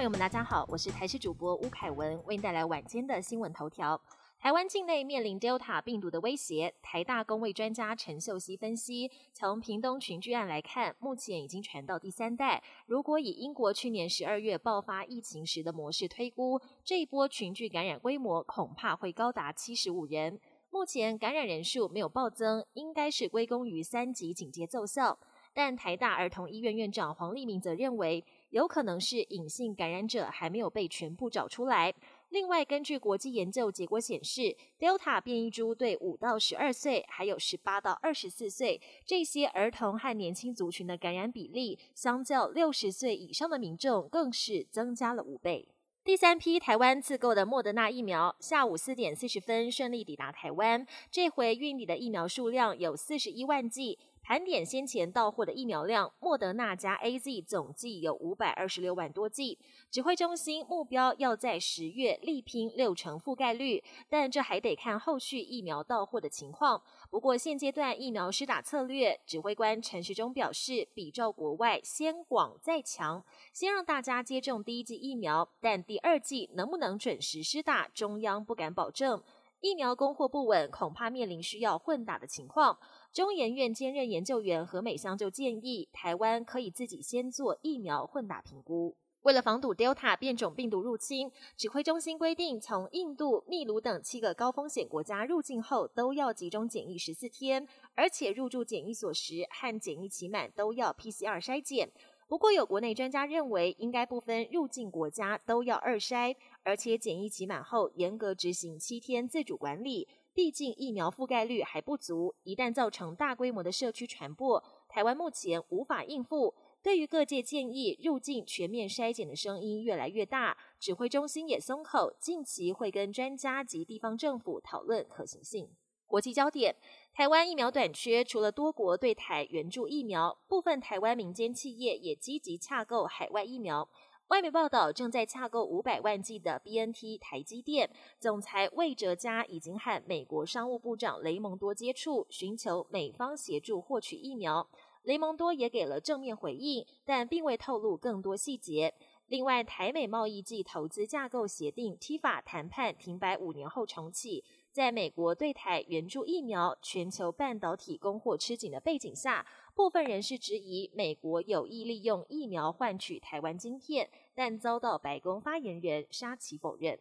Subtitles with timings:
[0.00, 4.00] 朋友们大家好，我是台视主播吴凯文，为您带来晚间的新闻头条。
[4.38, 12.62] 台湾境内面临 Delta 病毒的威胁，台大公卫专家陈秀熙分析，从屏东群聚案来看，目前已经传到第三代。
[12.86, 20.40] 如果以英国去年十二月爆发疫情时的模式推估，这一波群聚感染规模恐怕会高达七十五人。
[20.70, 25.18] 目前感染人数没有暴增，应该是归功于三级警戒奏效。
[25.52, 31.94] 但台大儿童医院院长黄立明则认为，有可能是隐性感染者还没有被全部找出来。
[32.28, 45.68] 另外，根据国际研究结果显示，Delta 变异株对五到十二岁，还有十八到二十四岁这些儿童和年轻族群的感染比例，相较六十岁以上的民众，更是增加了五倍。
[46.02, 50.86] 第三批台湾自购的莫德纳疫苗，下午四点四十分顺利抵达台湾。
[51.10, 53.98] 这回运抵的疫苗数量有四十一万剂。
[54.30, 59.58] 盘点先前到货的疫苗量，莫德纳加 A Z 总计有五百二十六万多剂。
[59.90, 66.80] 指挥中心目标要在十月力拼六成覆盖率，但这还得看后续疫苗到货的情况。
[67.10, 79.20] 不过现阶段疫苗施打策略，指挥官陈时中表示，比照国外，先广再强，先让大家接种第一剂疫苗，但第二剂能不能准时施打，中央不敢保证。
[79.62, 82.78] 疫苗供货不稳，恐怕面临需要混打的情况。
[83.12, 88.96] 中研院兼任研究员何美香就建议，台湾可以自己先做疫苗混打评估。
[89.22, 101.90] 为了防堵 Delta 变种病毒入侵，指挥中心规定，从印度、秘鲁等七个高风险国家入境后，都要集中检疫十四天，而且入住检疫所时和检疫期满都要 PCR 筛检。
[102.28, 106.36] 不过，有国内专家认为，应该不分入境国家都要二筛。
[106.62, 110.06] 而且检疫期满后，严格执行七天自主管理。
[110.32, 116.54] 毕竟疫苗覆盖率还不足，一旦造成大规模的社区传播，台湾目前无法应付。
[116.82, 125.68] 对于各界建议入境全面筛检的声音越来越大，指挥中心也松口，近期会跟专家及地方政府讨论可行性。
[126.06, 126.74] 国际焦点：
[127.12, 133.88] 台湾疫苗短缺，除了多国对台援助疫苗，部分台湾民间企业也积极洽购海外疫苗。
[134.30, 144.68] 外媒报道，正在洽购五百万剂的 BNT，台积电总裁魏哲嘉已经和美国商务部长雷蒙多接触，寻求美方协助获取疫苗。
[145.02, 148.94] 雷蒙多也给了正面回应，但并未透露更多细节。
[149.30, 154.42] 另外，台美贸易暨投资架构协定 （TIFA） 谈判停摆五年后重启。
[154.72, 166.98] 在美国对台援助疫苗、全球半导体供货吃紧的背景下，部分人士质疑美国有意利用疫苗换取台湾晶片，但遭到白宫发言人沙奇否认。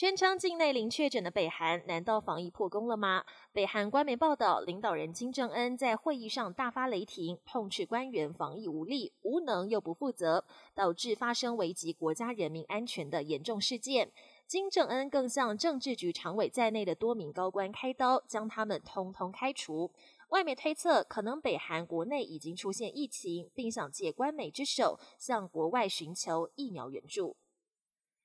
[0.00, 3.22] 宣称境内零确诊的北韩，难道防疫破功了吗？
[3.52, 14.10] 北韩官媒报道，领导人金正恩在会议上大发雷霆，痛斥官员防疫无力、无能又不负责，导致发生危及国家人民安全的严重事件。
[14.46, 19.90] 金正恩更向政治局常委在内的多名高官开刀，将他们通通开除。
[20.30, 27.36] 外媒推测，可能北韩国内已经出现疫情，并想借官媒之手向国外寻求疫苗援助。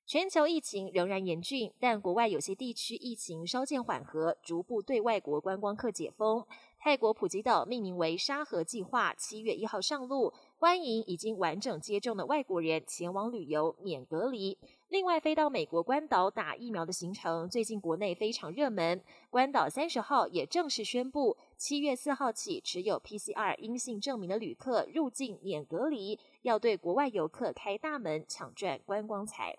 [0.08, 6.46] 全球疫情仍然严峻，但国外有些地区疫情稍见缓和，逐步对外国观光客解封。
[6.78, 14.56] 泰国普吉岛命名为“沙河计划”，七月一号上路，欢迎已经完整接种的外国人前往旅游免隔离。
[14.90, 19.02] 另外，飞到美国关岛打疫苗的行程最近国内非常热门。
[19.28, 29.58] 关岛三十号也正式宣布，七月四号起，持有 PCR 阴性证明的旅客入境免隔离，要对国外游客开大门，抢赚观光财。